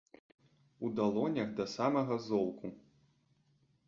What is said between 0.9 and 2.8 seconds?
далонях да самага золку.